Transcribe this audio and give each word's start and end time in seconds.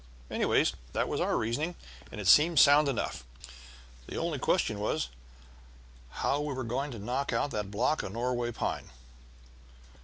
Anyway, 0.31 0.65
that 0.93 1.07
was 1.07 1.21
our 1.21 1.37
reasoning, 1.37 1.75
and 2.11 2.19
it 2.19 2.25
seemed 2.27 2.57
sound 2.59 2.87
enough; 2.87 3.23
the 4.07 4.17
only 4.17 4.39
question 4.39 4.79
was 4.79 5.09
how 6.09 6.41
we 6.41 6.55
were 6.55 6.63
going 6.63 6.89
to 6.89 6.97
knock 6.97 7.31
out 7.31 7.51
that 7.51 7.69
block 7.69 8.01
of 8.01 8.11
Norway 8.13 8.51
pine. 8.51 8.89